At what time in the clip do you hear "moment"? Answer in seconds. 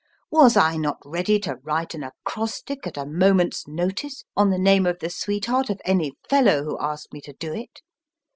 3.05-3.53